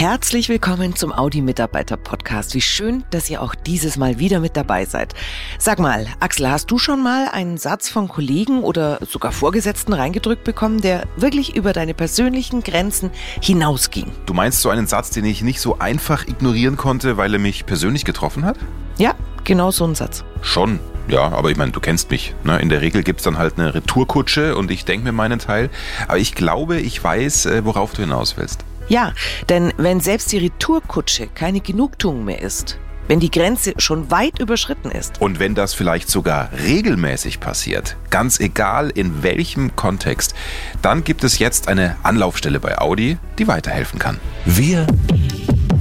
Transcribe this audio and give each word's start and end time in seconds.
Herzlich 0.00 0.48
willkommen 0.48 0.96
zum 0.96 1.12
Audi 1.12 1.42
Mitarbeiter 1.42 1.98
Podcast. 1.98 2.54
Wie 2.54 2.62
schön, 2.62 3.04
dass 3.10 3.28
ihr 3.28 3.42
auch 3.42 3.54
dieses 3.54 3.98
Mal 3.98 4.18
wieder 4.18 4.40
mit 4.40 4.56
dabei 4.56 4.86
seid. 4.86 5.12
Sag 5.58 5.78
mal, 5.78 6.06
Axel, 6.20 6.50
hast 6.50 6.70
du 6.70 6.78
schon 6.78 7.02
mal 7.02 7.28
einen 7.28 7.58
Satz 7.58 7.90
von 7.90 8.08
Kollegen 8.08 8.62
oder 8.62 8.98
sogar 9.04 9.30
Vorgesetzten 9.30 9.92
reingedrückt 9.92 10.42
bekommen, 10.42 10.80
der 10.80 11.06
wirklich 11.16 11.54
über 11.54 11.74
deine 11.74 11.92
persönlichen 11.92 12.62
Grenzen 12.62 13.10
hinausging? 13.42 14.10
Du 14.24 14.32
meinst 14.32 14.62
so 14.62 14.70
einen 14.70 14.86
Satz, 14.86 15.10
den 15.10 15.26
ich 15.26 15.42
nicht 15.42 15.60
so 15.60 15.80
einfach 15.80 16.26
ignorieren 16.26 16.78
konnte, 16.78 17.18
weil 17.18 17.34
er 17.34 17.38
mich 17.38 17.66
persönlich 17.66 18.06
getroffen 18.06 18.46
hat? 18.46 18.56
Ja, 18.96 19.14
genau 19.44 19.70
so 19.70 19.84
ein 19.84 19.94
Satz. 19.94 20.24
Schon. 20.40 20.80
Ja, 21.08 21.28
aber 21.28 21.50
ich 21.50 21.58
meine, 21.58 21.72
du 21.72 21.80
kennst 21.80 22.10
mich. 22.10 22.34
Ne? 22.42 22.58
In 22.58 22.70
der 22.70 22.80
Regel 22.80 23.02
gibt's 23.02 23.24
dann 23.24 23.36
halt 23.36 23.58
eine 23.58 23.74
Retourkutsche 23.74 24.56
und 24.56 24.70
ich 24.70 24.86
denke 24.86 25.04
mir 25.04 25.12
meinen 25.12 25.40
Teil. 25.40 25.68
Aber 26.08 26.16
ich 26.16 26.34
glaube, 26.34 26.80
ich 26.80 27.04
weiß, 27.04 27.44
äh, 27.44 27.66
worauf 27.66 27.92
du 27.92 28.00
hinaus 28.00 28.38
willst. 28.38 28.64
Ja, 28.90 29.12
denn 29.48 29.72
wenn 29.76 30.00
selbst 30.00 30.32
die 30.32 30.38
Retourkutsche 30.38 31.28
keine 31.28 31.60
Genugtuung 31.60 32.24
mehr 32.24 32.42
ist, 32.42 32.76
wenn 33.06 33.20
die 33.20 33.30
Grenze 33.30 33.72
schon 33.76 34.10
weit 34.10 34.40
überschritten 34.40 34.90
ist. 34.90 35.20
Und 35.20 35.38
wenn 35.38 35.54
das 35.54 35.74
vielleicht 35.74 36.10
sogar 36.10 36.50
regelmäßig 36.64 37.38
passiert, 37.38 37.96
ganz 38.10 38.40
egal 38.40 38.90
in 38.90 39.22
welchem 39.22 39.76
Kontext, 39.76 40.34
dann 40.82 41.04
gibt 41.04 41.22
es 41.22 41.38
jetzt 41.38 41.68
eine 41.68 41.98
Anlaufstelle 42.02 42.58
bei 42.58 42.78
Audi, 42.78 43.16
die 43.38 43.46
weiterhelfen 43.46 44.00
kann. 44.00 44.18
Wir 44.44 44.88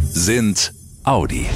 sind 0.03 0.71
Audi. 1.03 1.47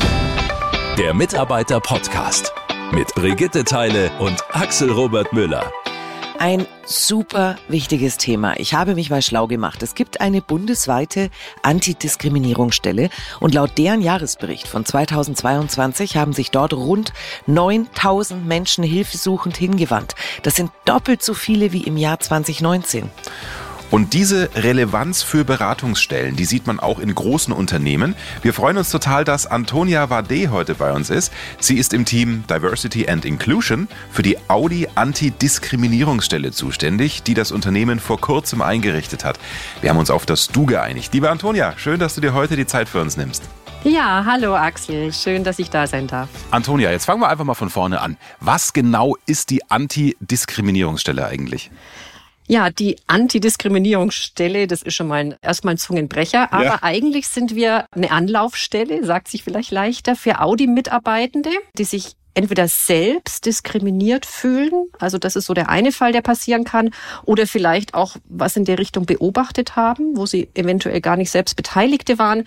Der 0.97 1.13
Mitarbeiter 1.13 1.79
Podcast 1.79 2.51
mit 2.91 3.13
Brigitte 3.13 3.63
Teile 3.63 4.11
und 4.17 4.43
Axel 4.53 4.91
Robert 4.91 5.33
Müller. 5.33 5.71
Ein 6.43 6.67
super 6.85 7.55
wichtiges 7.69 8.17
Thema. 8.17 8.59
Ich 8.59 8.73
habe 8.73 8.95
mich 8.95 9.09
mal 9.09 9.21
schlau 9.21 9.47
gemacht. 9.47 9.81
Es 9.81 9.95
gibt 9.95 10.19
eine 10.19 10.41
bundesweite 10.41 11.29
Antidiskriminierungsstelle 11.61 13.09
und 13.39 13.53
laut 13.53 13.77
deren 13.77 14.01
Jahresbericht 14.01 14.67
von 14.67 14.83
2022 14.83 16.17
haben 16.17 16.33
sich 16.33 16.51
dort 16.51 16.73
rund 16.73 17.13
9000 17.47 18.45
Menschen 18.45 18.83
hilfesuchend 18.83 19.55
hingewandt. 19.55 20.15
Das 20.41 20.55
sind 20.55 20.71
doppelt 20.83 21.23
so 21.23 21.33
viele 21.33 21.71
wie 21.71 21.83
im 21.83 21.95
Jahr 21.95 22.19
2019. 22.19 23.09
Und 23.93 24.13
diese 24.13 24.49
Relevanz 24.55 25.21
für 25.21 25.45
Beratungsstellen, 25.45 26.35
die 26.35 26.45
sieht 26.45 26.65
man 26.65 26.79
auch 26.79 26.97
in 26.97 27.13
großen 27.13 27.53
Unternehmen. 27.53 28.15
Wir 28.41 28.51
freuen 28.51 28.77
uns 28.77 28.89
total, 28.89 29.23
dass 29.23 29.45
Antonia 29.45 30.09
Wade 30.09 30.49
heute 30.49 30.73
bei 30.73 30.91
uns 30.93 31.11
ist. 31.11 31.31
Sie 31.59 31.77
ist 31.77 31.93
im 31.93 32.03
Team 32.03 32.43
Diversity 32.49 33.07
and 33.07 33.23
Inclusion 33.23 33.87
für 34.09 34.23
die 34.23 34.37
Audi 34.49 34.87
Antidiskriminierungsstelle 34.95 36.49
zuständig, 36.49 37.21
die 37.21 37.35
das 37.35 37.51
Unternehmen 37.51 37.99
vor 37.99 38.19
kurzem 38.19 38.63
eingerichtet 38.63 39.23
hat. 39.23 39.37
Wir 39.81 39.91
haben 39.91 39.99
uns 39.99 40.09
auf 40.09 40.25
das 40.25 40.47
Du 40.47 40.65
geeinigt. 40.65 41.13
Liebe 41.13 41.29
Antonia, 41.29 41.77
schön, 41.77 41.99
dass 41.99 42.15
du 42.15 42.21
dir 42.21 42.33
heute 42.33 42.55
die 42.55 42.65
Zeit 42.65 42.89
für 42.89 42.99
uns 42.99 43.15
nimmst. 43.15 43.43
Ja, 43.83 44.23
hallo 44.25 44.55
Axel, 44.55 45.13
schön, 45.13 45.43
dass 45.43 45.59
ich 45.59 45.69
da 45.69 45.85
sein 45.85 46.07
darf. 46.07 46.29
Antonia, 46.49 46.89
jetzt 46.89 47.05
fangen 47.05 47.21
wir 47.21 47.29
einfach 47.29 47.45
mal 47.45 47.53
von 47.53 47.69
vorne 47.69 48.01
an. 48.01 48.17
Was 48.39 48.73
genau 48.73 49.17
ist 49.27 49.51
die 49.51 49.69
Antidiskriminierungsstelle 49.69 51.27
eigentlich? 51.27 51.69
Ja, 52.47 52.69
die 52.69 52.97
Antidiskriminierungsstelle, 53.07 54.67
das 54.67 54.81
ist 54.81 54.95
schon 54.95 55.07
mal 55.07 55.37
erstmal 55.41 55.75
ein 55.75 55.77
Zungenbrecher, 55.77 56.51
aber 56.51 56.63
ja. 56.65 56.79
eigentlich 56.81 57.27
sind 57.27 57.55
wir 57.55 57.85
eine 57.91 58.11
Anlaufstelle, 58.11 59.05
sagt 59.05 59.29
sich 59.29 59.43
vielleicht 59.43 59.71
leichter, 59.71 60.15
für 60.15 60.39
Audi-Mitarbeitende, 60.39 61.51
die 61.77 61.85
sich 61.85 62.15
entweder 62.35 62.67
selbst 62.67 63.45
diskriminiert 63.45 64.25
fühlen, 64.25 64.87
also 64.99 65.17
das 65.17 65.35
ist 65.35 65.45
so 65.45 65.53
der 65.53 65.69
eine 65.69 65.91
Fall, 65.91 66.11
der 66.11 66.21
passieren 66.21 66.63
kann, 66.63 66.89
oder 67.23 67.47
vielleicht 67.47 67.93
auch 67.93 68.15
was 68.25 68.57
in 68.57 68.65
der 68.65 68.79
Richtung 68.79 69.05
beobachtet 69.05 69.75
haben, 69.75 70.17
wo 70.17 70.25
sie 70.25 70.49
eventuell 70.55 70.99
gar 70.99 71.15
nicht 71.15 71.29
selbst 71.29 71.55
Beteiligte 71.55 72.17
waren 72.17 72.45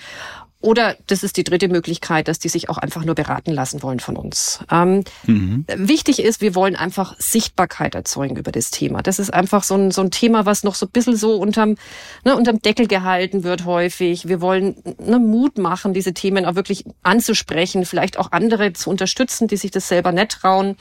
oder 0.67 0.97
das 1.06 1.22
ist 1.22 1.36
die 1.36 1.45
dritte 1.45 1.69
Möglichkeit, 1.69 2.27
dass 2.27 2.41
die 2.41 2.48
sich 2.48 2.69
auch 2.69 2.77
einfach 2.77 3.05
nur 3.05 3.14
beraten 3.14 3.53
lassen 3.53 3.84
wollen 3.84 4.00
von 4.00 4.17
uns. 4.17 4.59
Ähm, 4.69 5.05
mhm. 5.25 5.65
Wichtig 5.77 6.19
ist, 6.19 6.41
wir 6.41 6.56
wollen 6.56 6.75
einfach 6.75 7.15
Sichtbarkeit 7.21 7.94
erzeugen 7.94 8.37
über 8.37 8.50
das 8.50 8.72
Thema. 8.72 9.00
Das 9.00 9.21
ist 9.21 9.32
einfach 9.32 9.62
so 9.62 9.76
ein, 9.76 9.93
so 9.93 10.03
ein 10.03 10.10
Thema, 10.10 10.44
was 10.44 10.65
noch 10.65 10.75
so 10.75 10.87
ein 10.87 10.91
bisschen 10.91 11.15
so 11.15 11.37
unterm, 11.37 11.76
ne, 12.25 12.37
unterm 12.37 12.60
Deckel 12.60 12.88
gehalten 12.88 13.44
wird 13.44 13.65
häufig. 13.65 14.26
Wir 14.26 14.41
wollen 14.41 14.75
ne, 14.99 15.21
Mut 15.21 15.56
machen, 15.56 15.94
diese 15.94 16.15
Themen 16.15 16.44
auch 16.44 16.56
wirklich 16.56 16.84
anzusprechen, 17.05 17.84
vielleicht 17.84 18.19
auch 18.19 18.32
andere 18.32 18.72
zu 18.72 18.91
unterstützen, 18.91 19.47
die 19.47 19.56
sich 19.56 19.71
das 19.71 19.87
selber 19.87 20.10
nicht 20.10 20.32
trauen, 20.32 20.76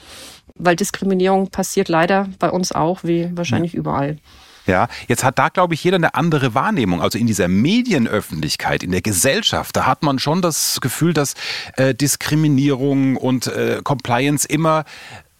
weil 0.56 0.74
Diskriminierung 0.74 1.50
passiert 1.50 1.88
leider 1.88 2.28
bei 2.40 2.50
uns 2.50 2.72
auch, 2.72 3.04
wie 3.04 3.30
wahrscheinlich 3.36 3.74
ja. 3.74 3.78
überall. 3.78 4.18
Ja, 4.66 4.88
jetzt 5.06 5.22
hat 5.22 5.38
da, 5.38 5.48
glaube 5.48 5.74
ich, 5.74 5.84
jeder 5.84 5.96
eine 5.96 6.14
andere 6.14 6.54
Wahrnehmung. 6.54 7.00
Also 7.00 7.18
in 7.18 7.26
dieser 7.26 7.48
Medienöffentlichkeit, 7.48 8.82
in 8.82 8.90
der 8.90 9.02
Gesellschaft, 9.02 9.76
da 9.76 9.86
hat 9.86 10.02
man 10.02 10.18
schon 10.18 10.42
das 10.42 10.80
Gefühl, 10.80 11.12
dass 11.12 11.34
äh, 11.76 11.94
Diskriminierung 11.94 13.16
und 13.16 13.46
äh, 13.46 13.80
Compliance 13.84 14.46
immer 14.46 14.84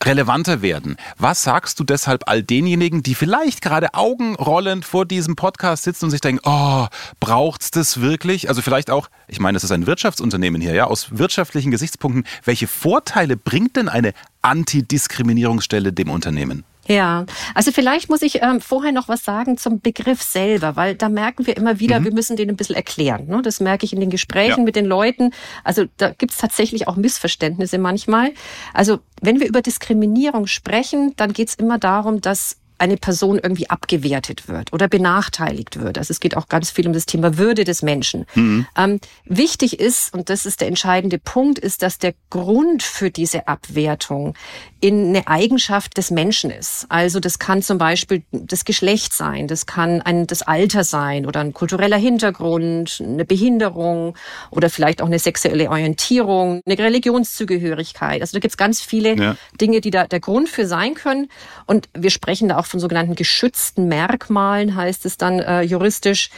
relevanter 0.04 0.62
werden. 0.62 0.96
Was 1.18 1.42
sagst 1.42 1.80
du 1.80 1.84
deshalb 1.84 2.28
all 2.28 2.42
denjenigen, 2.42 3.02
die 3.02 3.14
vielleicht 3.14 3.62
gerade 3.62 3.94
augenrollend 3.94 4.84
vor 4.84 5.06
diesem 5.06 5.36
Podcast 5.36 5.84
sitzen 5.84 6.06
und 6.06 6.10
sich 6.10 6.20
denken, 6.20 6.42
oh, 6.44 6.86
braucht's 7.18 7.70
das 7.70 8.00
wirklich? 8.00 8.48
Also 8.48 8.62
vielleicht 8.62 8.90
auch, 8.90 9.08
ich 9.26 9.40
meine, 9.40 9.56
es 9.56 9.64
ist 9.64 9.72
ein 9.72 9.86
Wirtschaftsunternehmen 9.86 10.60
hier, 10.60 10.74
ja, 10.74 10.84
aus 10.84 11.18
wirtschaftlichen 11.18 11.70
Gesichtspunkten, 11.70 12.24
welche 12.44 12.68
Vorteile 12.68 13.36
bringt 13.36 13.76
denn 13.76 13.88
eine 13.88 14.12
Antidiskriminierungsstelle 14.42 15.92
dem 15.92 16.10
Unternehmen? 16.10 16.64
Ja, 16.88 17.26
also 17.54 17.72
vielleicht 17.72 18.08
muss 18.08 18.22
ich 18.22 18.42
ähm, 18.42 18.60
vorher 18.60 18.92
noch 18.92 19.08
was 19.08 19.24
sagen 19.24 19.56
zum 19.56 19.80
Begriff 19.80 20.22
selber, 20.22 20.76
weil 20.76 20.94
da 20.94 21.08
merken 21.08 21.46
wir 21.46 21.56
immer 21.56 21.80
wieder, 21.80 22.00
mhm. 22.00 22.04
wir 22.04 22.12
müssen 22.12 22.36
den 22.36 22.48
ein 22.48 22.56
bisschen 22.56 22.76
erklären. 22.76 23.26
Ne? 23.26 23.42
Das 23.42 23.60
merke 23.60 23.84
ich 23.84 23.92
in 23.92 24.00
den 24.00 24.10
Gesprächen 24.10 24.60
ja. 24.60 24.64
mit 24.64 24.76
den 24.76 24.86
Leuten. 24.86 25.32
Also 25.64 25.84
da 25.96 26.10
gibt 26.10 26.32
es 26.32 26.38
tatsächlich 26.38 26.88
auch 26.88 26.96
Missverständnisse 26.96 27.78
manchmal. 27.78 28.32
Also 28.72 29.00
wenn 29.20 29.40
wir 29.40 29.48
über 29.48 29.62
Diskriminierung 29.62 30.46
sprechen, 30.46 31.14
dann 31.16 31.32
geht 31.32 31.48
es 31.48 31.54
immer 31.54 31.78
darum, 31.78 32.20
dass 32.20 32.58
eine 32.78 32.96
Person 32.96 33.38
irgendwie 33.42 33.70
abgewertet 33.70 34.48
wird 34.48 34.72
oder 34.72 34.88
benachteiligt 34.88 35.80
wird. 35.80 35.98
Also 35.98 36.12
es 36.12 36.20
geht 36.20 36.36
auch 36.36 36.48
ganz 36.48 36.70
viel 36.70 36.86
um 36.86 36.92
das 36.92 37.06
Thema 37.06 37.38
Würde 37.38 37.64
des 37.64 37.82
Menschen. 37.82 38.26
Mhm. 38.34 38.66
Ähm, 38.76 39.00
wichtig 39.24 39.80
ist, 39.80 40.12
und 40.12 40.28
das 40.28 40.46
ist 40.46 40.60
der 40.60 40.68
entscheidende 40.68 41.18
Punkt, 41.18 41.58
ist, 41.58 41.82
dass 41.82 41.98
der 41.98 42.14
Grund 42.30 42.82
für 42.82 43.10
diese 43.10 43.48
Abwertung 43.48 44.34
in 44.80 45.08
eine 45.08 45.26
Eigenschaft 45.26 45.96
des 45.96 46.10
Menschen 46.10 46.50
ist. 46.50 46.86
Also 46.88 47.18
das 47.18 47.38
kann 47.38 47.62
zum 47.62 47.78
Beispiel 47.78 48.22
das 48.30 48.64
Geschlecht 48.64 49.14
sein, 49.14 49.48
das 49.48 49.66
kann 49.66 50.02
ein, 50.02 50.26
das 50.26 50.42
Alter 50.42 50.84
sein 50.84 51.26
oder 51.26 51.40
ein 51.40 51.54
kultureller 51.54 51.96
Hintergrund, 51.96 53.02
eine 53.02 53.24
Behinderung 53.24 54.14
oder 54.50 54.68
vielleicht 54.68 55.00
auch 55.00 55.06
eine 55.06 55.18
sexuelle 55.18 55.70
Orientierung, 55.70 56.60
eine 56.66 56.78
Religionszugehörigkeit. 56.78 58.20
Also 58.20 58.36
da 58.36 58.40
gibt 58.40 58.52
es 58.52 58.56
ganz 58.56 58.80
viele 58.82 59.16
ja. 59.16 59.36
Dinge, 59.60 59.80
die 59.80 59.90
da 59.90 60.06
der 60.06 60.20
Grund 60.20 60.48
für 60.48 60.66
sein 60.66 60.94
können. 60.94 61.28
Und 61.66 61.88
wir 61.94 62.10
sprechen 62.10 62.48
da 62.48 62.58
auch 62.58 62.65
von 62.66 62.80
sogenannten 62.80 63.14
geschützten 63.14 63.88
Merkmalen, 63.88 64.74
heißt 64.74 65.06
es 65.06 65.16
dann 65.16 65.40
äh, 65.40 65.62
juristisch. 65.62 66.30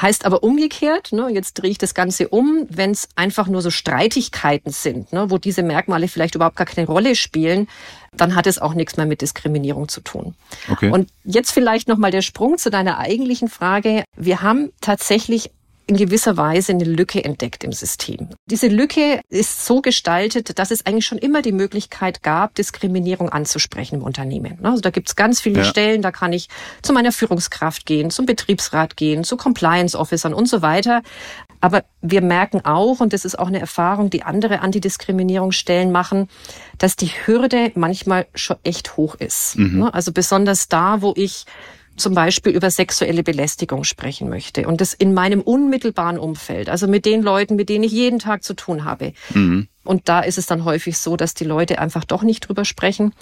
Heißt 0.00 0.24
aber 0.24 0.42
umgekehrt, 0.42 1.12
ne, 1.12 1.28
jetzt 1.30 1.54
drehe 1.54 1.70
ich 1.70 1.76
das 1.76 1.94
Ganze 1.94 2.28
um, 2.28 2.64
wenn 2.70 2.92
es 2.92 3.08
einfach 3.16 3.48
nur 3.48 3.60
so 3.60 3.70
Streitigkeiten 3.70 4.70
sind, 4.70 5.12
ne, 5.12 5.30
wo 5.30 5.36
diese 5.36 5.62
Merkmale 5.62 6.08
vielleicht 6.08 6.36
überhaupt 6.36 6.56
gar 6.56 6.66
keine 6.66 6.86
Rolle 6.86 7.16
spielen, 7.16 7.68
dann 8.16 8.34
hat 8.34 8.46
es 8.46 8.58
auch 8.58 8.74
nichts 8.74 8.96
mehr 8.96 9.06
mit 9.06 9.20
Diskriminierung 9.20 9.88
zu 9.88 10.00
tun. 10.00 10.34
Okay. 10.70 10.90
Und 10.90 11.10
jetzt 11.24 11.50
vielleicht 11.50 11.88
nochmal 11.88 12.12
der 12.12 12.22
Sprung 12.22 12.56
zu 12.56 12.70
deiner 12.70 12.98
eigentlichen 12.98 13.48
Frage. 13.48 14.04
Wir 14.16 14.42
haben 14.42 14.70
tatsächlich 14.80 15.50
in 15.90 15.96
gewisser 15.96 16.36
Weise 16.36 16.70
eine 16.70 16.84
Lücke 16.84 17.24
entdeckt 17.24 17.64
im 17.64 17.72
System. 17.72 18.28
Diese 18.46 18.68
Lücke 18.68 19.20
ist 19.28 19.66
so 19.66 19.80
gestaltet, 19.80 20.56
dass 20.60 20.70
es 20.70 20.86
eigentlich 20.86 21.04
schon 21.04 21.18
immer 21.18 21.42
die 21.42 21.50
Möglichkeit 21.50 22.22
gab, 22.22 22.54
Diskriminierung 22.54 23.28
anzusprechen 23.28 23.96
im 23.96 24.02
Unternehmen. 24.04 24.64
Also 24.64 24.80
da 24.82 24.90
gibt 24.90 25.08
es 25.08 25.16
ganz 25.16 25.40
viele 25.40 25.62
ja. 25.62 25.64
Stellen, 25.64 26.00
da 26.00 26.12
kann 26.12 26.32
ich 26.32 26.48
zu 26.82 26.92
meiner 26.92 27.10
Führungskraft 27.10 27.86
gehen, 27.86 28.10
zum 28.10 28.24
Betriebsrat 28.24 28.96
gehen, 28.96 29.24
zu 29.24 29.36
Compliance-Officern 29.36 30.32
und 30.32 30.48
so 30.48 30.62
weiter. 30.62 31.02
Aber 31.60 31.82
wir 32.02 32.22
merken 32.22 32.64
auch, 32.64 33.00
und 33.00 33.12
das 33.12 33.24
ist 33.24 33.36
auch 33.36 33.48
eine 33.48 33.58
Erfahrung, 33.58 34.10
die 34.10 34.22
andere 34.22 34.60
Antidiskriminierungsstellen 34.60 35.90
machen, 35.90 36.28
dass 36.78 36.94
die 36.94 37.10
Hürde 37.26 37.72
manchmal 37.74 38.28
schon 38.36 38.58
echt 38.62 38.96
hoch 38.96 39.16
ist. 39.16 39.58
Mhm. 39.58 39.82
Also 39.92 40.12
besonders 40.12 40.68
da, 40.68 41.02
wo 41.02 41.14
ich 41.16 41.46
zum 42.00 42.14
Beispiel 42.14 42.52
über 42.52 42.70
sexuelle 42.70 43.22
Belästigung 43.22 43.84
sprechen 43.84 44.28
möchte 44.28 44.66
und 44.66 44.80
das 44.80 44.94
in 44.94 45.14
meinem 45.14 45.40
unmittelbaren 45.40 46.18
Umfeld, 46.18 46.68
also 46.68 46.88
mit 46.88 47.04
den 47.04 47.22
Leuten, 47.22 47.56
mit 47.56 47.68
denen 47.68 47.84
ich 47.84 47.92
jeden 47.92 48.18
Tag 48.18 48.42
zu 48.42 48.54
tun 48.54 48.84
habe, 48.84 49.12
mhm. 49.34 49.68
Und 49.82 50.10
da 50.10 50.20
ist 50.20 50.36
es 50.36 50.44
dann 50.44 50.66
häufig 50.66 50.98
so, 50.98 51.16
dass 51.16 51.32
die 51.32 51.44
Leute 51.44 51.78
einfach 51.78 52.04
doch 52.04 52.22
nicht 52.22 52.40
drüber 52.40 52.66
sprechen. 52.66 53.14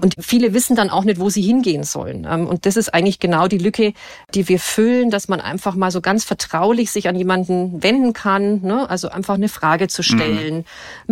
Und 0.00 0.14
viele 0.20 0.54
wissen 0.54 0.76
dann 0.76 0.88
auch 0.88 1.02
nicht, 1.02 1.18
wo 1.18 1.28
sie 1.28 1.42
hingehen 1.42 1.82
sollen. 1.82 2.24
Ähm, 2.30 2.46
und 2.46 2.66
das 2.66 2.76
ist 2.76 2.94
eigentlich 2.94 3.18
genau 3.18 3.48
die 3.48 3.58
Lücke, 3.58 3.94
die 4.32 4.48
wir 4.48 4.60
füllen, 4.60 5.10
dass 5.10 5.26
man 5.26 5.40
einfach 5.40 5.74
mal 5.74 5.90
so 5.90 6.00
ganz 6.00 6.24
vertraulich 6.24 6.92
sich 6.92 7.08
an 7.08 7.16
jemanden 7.16 7.82
wenden 7.82 8.12
kann. 8.12 8.60
Ne? 8.62 8.88
Also 8.88 9.08
einfach 9.08 9.34
eine 9.34 9.48
Frage 9.48 9.88
zu 9.88 10.04
stellen, 10.04 10.58
mhm. 10.58 10.64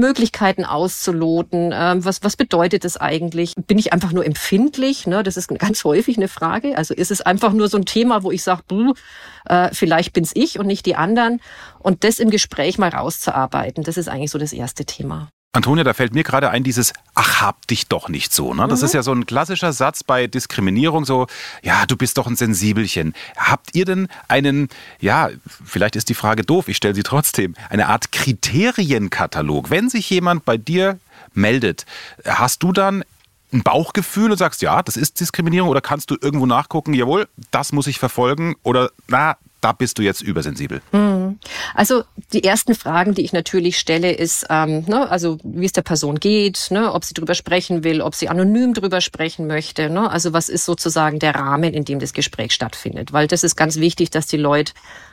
Möglichkeiten 0.03 0.65
auszuloten. 0.65 1.73
Ähm, 1.75 2.05
was, 2.05 2.23
was 2.23 2.37
bedeutet 2.37 2.85
das 2.85 2.97
eigentlich? 2.97 3.55
Bin 3.57 3.79
ich 3.79 3.93
einfach 3.93 4.13
nur 4.13 4.25
empfindlich? 4.25 5.09
Ne? 5.09 5.25
Das 5.25 5.37
ist 5.37 5.49
ganz 5.49 5.83
häufig 5.83 6.17
eine 6.17 6.29
Frage. 6.29 6.79
Also 6.79 6.95
ist 6.95 7.11
es 7.11 7.21
einfach 7.23 7.53
nur 7.53 7.67
so 7.67 7.77
ein 7.77 7.87
Thema, 7.87 8.23
wo 8.23 8.31
ich 8.31 8.45
sage, 8.45 8.63
äh, 9.47 9.71
vielleicht 9.73 10.13
bin's 10.13 10.31
ich 10.35 10.61
und 10.61 10.67
nicht 10.67 10.87
die 10.87 10.95
anderen. 10.95 11.41
Und 11.81 12.05
das 12.05 12.21
im 12.21 12.31
Gespräch 12.31 12.79
mal 12.79 12.91
rauszuarbeiten, 12.91 13.83
das 13.83 13.97
ist 13.97 14.09
eigentlich 14.09 14.31
so 14.31 14.39
das 14.39 14.53
erste 14.53 14.85
Thema. 14.85 14.92
Antonia, 15.55 15.85
da 15.85 15.93
fällt 15.93 16.15
mir 16.15 16.23
gerade 16.23 16.49
ein, 16.49 16.65
dieses 16.65 16.95
Ach, 17.15 17.43
hab 17.43 17.67
dich 17.67 17.87
doch 17.87 18.09
nicht 18.09 18.33
so. 18.33 18.55
Ne? 18.55 18.67
Das 18.69 18.81
mhm. 18.81 18.87
ist 18.87 18.95
ja 18.95 19.03
so 19.03 19.13
ein 19.13 19.27
klassischer 19.27 19.75
Satz 19.75 20.03
bei 20.03 20.27
Diskriminierung, 20.27 21.05
so, 21.05 21.27
ja, 21.63 21.85
du 21.85 21.95
bist 21.95 22.17
doch 22.17 22.27
ein 22.27 22.37
Sensibelchen. 22.37 23.13
Habt 23.37 23.75
ihr 23.75 23.85
denn 23.85 24.09
einen, 24.29 24.71
ja, 24.99 25.29
vielleicht 25.63 25.95
ist 25.95 26.09
die 26.09 26.15
Frage 26.15 26.43
doof, 26.43 26.69
ich 26.69 26.79
stelle 26.79 26.95
sie 26.95 27.03
trotzdem, 27.03 27.55
eine 27.69 27.89
Art 27.89 28.13
Kriterienkatalog? 28.13 29.69
Wenn 29.69 29.91
sich 29.91 30.09
jemand 30.09 30.47
bei 30.47 30.57
dir 30.57 30.99
meldet, 31.35 31.85
hast 32.25 32.63
du 32.63 32.73
dann 32.73 33.05
ein 33.53 33.63
Bauchgefühl 33.63 34.31
und 34.31 34.37
sagst, 34.37 34.63
ja, 34.63 34.83
das 34.83 34.97
ist 34.97 35.21
Diskriminierung 35.21 35.69
oder 35.69 35.81
kannst 35.81 36.11
du 36.11 36.17
irgendwo 36.21 36.47
nachgucken, 36.47 36.95
jawohl, 36.95 37.29
das 37.51 37.73
muss 37.73 37.87
ich 37.87 37.99
verfolgen 37.99 38.57
oder 38.63 38.91
na, 39.09 39.37
da 39.63 39.73
bist 39.73 39.99
du 39.99 40.03
jetzt 40.03 40.23
übersensibel? 40.23 40.83
Hm. 40.91 41.39
Also 41.75 42.03
die 42.33 42.43
ersten 42.43 42.75
Fragen, 42.75 43.15
die 43.15 43.23
ich 43.23 43.33
natürlich 43.33 43.79
stelle, 43.79 44.13
ist, 44.13 44.47
ähm, 44.51 44.85
ne, 44.87 45.09
also 45.09 45.39
wie 45.45 45.65
es 45.65 45.73
der 45.73 45.83
Person 45.83 46.19
geht, 46.19 46.69
ne, 46.71 46.93
ob 46.93 47.05
sie 47.05 47.15
drüber 47.15 47.35
sprechen 47.35 47.85
will, 47.85 48.03
ob 48.03 48.15
sie 48.15 48.29
anonym 48.29 48.75
drüber 48.75 49.01
sprechen 49.01 49.47
möchte. 49.47 49.89
Ne, 49.89 50.11
also 50.11 50.33
was 50.33 50.49
ist 50.49 50.65
sozusagen 50.65 51.21
der 51.21 51.37
Rahmen, 51.37 51.75
in 51.75 51.85
dem 51.85 52.01
das 52.01 52.13
Gespräch 52.13 52.53
stattfindet? 52.53 53.13
Weil 53.13 53.29
das 53.29 53.45
ist 53.45 53.55
ganz 53.55 53.77
wichtig, 53.77 54.11
dass 54.11 54.27
die 54.27 54.37
Leute 54.37 54.73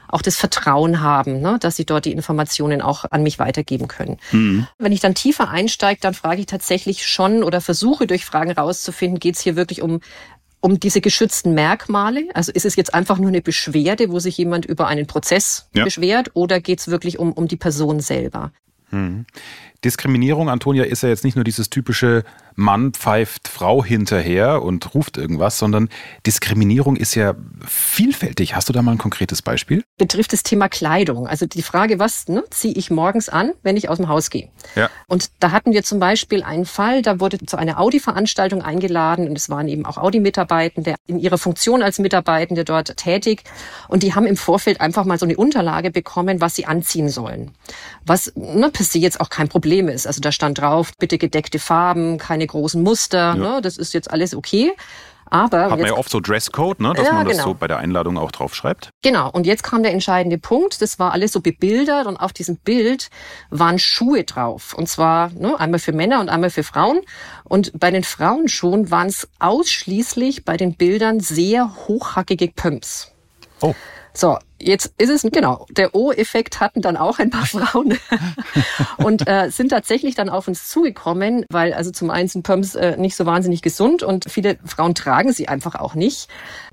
auch 0.09 0.21
das 0.21 0.35
Vertrauen 0.35 1.01
haben, 1.01 1.41
ne, 1.41 1.57
dass 1.59 1.75
sie 1.75 1.85
dort 1.85 2.05
die 2.05 2.11
Informationen 2.11 2.81
auch 2.81 3.05
an 3.09 3.23
mich 3.23 3.39
weitergeben 3.39 3.87
können. 3.87 4.17
Mhm. 4.31 4.67
Wenn 4.77 4.91
ich 4.91 4.99
dann 4.99 5.15
tiefer 5.15 5.49
einsteige, 5.49 6.01
dann 6.01 6.13
frage 6.13 6.41
ich 6.41 6.47
tatsächlich 6.47 7.05
schon 7.05 7.43
oder 7.43 7.61
versuche 7.61 8.07
durch 8.07 8.25
Fragen 8.25 8.51
rauszufinden, 8.51 9.19
geht 9.19 9.35
es 9.35 9.41
hier 9.41 9.55
wirklich 9.55 9.81
um 9.81 10.01
um 10.61 10.79
diese 10.79 10.99
geschützten 10.99 11.53
Merkmale? 11.53 12.27
Also 12.33 12.51
ist 12.51 12.65
es 12.65 12.75
jetzt 12.75 12.93
einfach 12.93 13.17
nur 13.17 13.29
eine 13.29 13.41
Beschwerde, 13.41 14.11
wo 14.11 14.19
sich 14.19 14.37
jemand 14.37 14.65
über 14.65 14.87
einen 14.87 15.07
Prozess 15.07 15.69
ja. 15.73 15.85
beschwert 15.85 16.31
oder 16.33 16.59
geht 16.59 16.79
es 16.79 16.89
wirklich 16.89 17.17
um, 17.17 17.31
um 17.31 17.47
die 17.47 17.55
Person 17.55 18.01
selber? 18.01 18.51
Hm. 18.89 19.25
Diskriminierung, 19.83 20.49
Antonia, 20.49 20.83
ist 20.83 21.03
ja 21.03 21.09
jetzt 21.09 21.23
nicht 21.23 21.35
nur 21.35 21.43
dieses 21.43 21.69
typische 21.69 22.23
Mann 22.55 22.91
pfeift 22.91 23.47
Frau 23.47 23.83
hinterher 23.83 24.61
und 24.61 24.93
ruft 24.93 25.17
irgendwas, 25.17 25.57
sondern 25.57 25.87
Diskriminierung 26.25 26.97
ist 26.97 27.15
ja 27.15 27.35
vielfältig. 27.65 28.55
Hast 28.55 28.67
du 28.67 28.73
da 28.73 28.81
mal 28.81 28.91
ein 28.91 28.97
konkretes 28.97 29.41
Beispiel? 29.41 29.83
Betrifft 29.97 30.33
das 30.33 30.43
Thema 30.43 30.67
Kleidung. 30.67 31.25
Also 31.25 31.45
die 31.45 31.61
Frage, 31.61 31.99
was 31.99 32.27
ne, 32.27 32.43
ziehe 32.49 32.73
ich 32.73 32.91
morgens 32.91 33.29
an, 33.29 33.53
wenn 33.63 33.77
ich 33.77 33.87
aus 33.87 33.97
dem 33.97 34.09
Haus 34.09 34.29
gehe? 34.29 34.49
Ja. 34.75 34.89
Und 35.07 35.31
da 35.39 35.51
hatten 35.51 35.71
wir 35.71 35.83
zum 35.83 35.99
Beispiel 35.99 36.43
einen 36.43 36.65
Fall, 36.65 37.01
da 37.01 37.21
wurde 37.21 37.37
zu 37.37 37.55
einer 37.55 37.79
Audi-Veranstaltung 37.79 38.61
eingeladen 38.61 39.29
und 39.29 39.37
es 39.37 39.49
waren 39.49 39.69
eben 39.69 39.85
auch 39.85 39.97
Audi-Mitarbeitende 39.97 40.95
in 41.07 41.19
ihrer 41.19 41.37
Funktion 41.37 41.81
als 41.81 41.99
Mitarbeitende 41.99 42.65
dort 42.65 42.97
tätig 42.97 43.43
und 43.87 44.03
die 44.03 44.15
haben 44.15 44.25
im 44.25 44.35
Vorfeld 44.35 44.81
einfach 44.81 45.05
mal 45.05 45.17
so 45.17 45.25
eine 45.25 45.37
Unterlage 45.37 45.91
bekommen, 45.91 46.41
was 46.41 46.55
sie 46.55 46.65
anziehen 46.65 47.07
sollen. 47.07 47.51
Was 48.05 48.33
ne, 48.35 48.69
per 48.69 48.83
se 48.83 48.99
jetzt 48.99 49.21
auch 49.21 49.29
kein 49.29 49.47
Problem 49.47 49.68
ist. 49.69 50.07
Also 50.07 50.21
da 50.21 50.31
stand 50.31 50.59
drauf, 50.59 50.91
bitte 50.97 51.17
gedeckte 51.17 51.59
Farben, 51.59 52.17
keine 52.17 52.45
großen 52.45 52.81
Muster. 52.81 53.17
Ja. 53.17 53.35
Ne? 53.35 53.61
Das 53.61 53.77
ist 53.77 53.93
jetzt 53.93 54.09
alles 54.11 54.35
okay. 54.35 54.71
Aber 55.31 55.69
hat 55.69 55.69
man 55.69 55.85
ja 55.85 55.93
oft 55.93 56.09
so 56.09 56.19
Dresscode, 56.19 56.79
ne, 56.79 56.93
dass 56.95 57.05
ja, 57.05 57.13
man 57.13 57.27
das 57.27 57.37
genau. 57.37 57.49
so 57.49 57.53
bei 57.53 57.67
der 57.67 57.77
Einladung 57.77 58.17
auch 58.17 58.31
draufschreibt. 58.31 58.89
Genau. 59.03 59.29
Und 59.29 59.45
jetzt 59.45 59.63
kam 59.63 59.83
der 59.83 59.93
entscheidende 59.93 60.37
Punkt. 60.37 60.81
Das 60.81 60.97
war 60.97 61.11
alles 61.11 61.31
so 61.31 61.41
bebildert 61.41 62.07
und 62.07 62.17
auf 62.17 62.33
diesem 62.33 62.57
Bild 62.57 63.09
waren 63.49 63.77
Schuhe 63.77 64.23
drauf. 64.23 64.73
Und 64.73 64.89
zwar 64.89 65.29
ne, 65.31 65.59
einmal 65.59 65.79
für 65.79 65.91
Männer 65.91 66.19
und 66.19 66.29
einmal 66.29 66.49
für 66.49 66.63
Frauen. 66.63 67.01
Und 67.43 67.71
bei 67.79 67.91
den 67.91 68.03
Frauenschuhen 68.03 68.89
waren 68.89 69.07
es 69.07 69.27
ausschließlich 69.39 70.45
bei 70.45 70.57
den 70.57 70.75
Bildern 70.75 71.19
sehr 71.19 71.75
hochhackige 71.87 72.47
Pumps. 72.47 73.11
Oh. 73.61 73.75
So, 74.13 74.37
jetzt 74.61 74.93
ist 74.97 75.09
es, 75.09 75.21
genau, 75.31 75.65
der 75.69 75.95
O-Effekt 75.95 76.59
hatten 76.59 76.81
dann 76.81 76.97
auch 76.97 77.19
ein 77.19 77.29
paar 77.29 77.45
Frauen 77.45 77.97
und 78.97 79.27
äh, 79.27 79.49
sind 79.49 79.69
tatsächlich 79.69 80.15
dann 80.15 80.29
auf 80.29 80.47
uns 80.47 80.67
zugekommen, 80.69 81.45
weil 81.49 81.73
also 81.73 81.91
zum 81.91 82.09
einen 82.09 82.27
sind 82.27 82.43
Pumps 82.43 82.75
äh, 82.75 82.97
nicht 82.97 83.15
so 83.15 83.25
wahnsinnig 83.25 83.61
gesund 83.61 84.03
und 84.03 84.25
viele 84.29 84.57
Frauen 84.65 84.95
tragen 84.95 85.33
sie 85.33 85.47
einfach 85.47 85.75
auch 85.75 85.95
nicht. 85.95 86.29